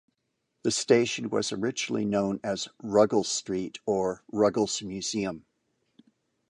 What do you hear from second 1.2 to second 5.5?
was originally known as Ruggles Street or Ruggles-Museum.